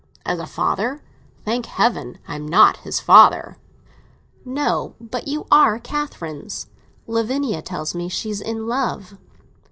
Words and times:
"As 0.25 0.39
a 0.39 0.47
father? 0.47 0.99
Thank 1.45 1.67
Heaven 1.67 2.17
I 2.27 2.33
am 2.35 2.47
not 2.47 2.77
his 2.77 2.99
father!" 2.99 3.57
"No; 4.43 4.95
but 4.99 5.27
you 5.27 5.45
are 5.51 5.77
Catherine's. 5.77 6.65
Lavinia 7.05 7.61
tells 7.61 7.93
me 7.93 8.09
she 8.09 8.31
is 8.31 8.41
in 8.41 8.65
love." 8.65 9.19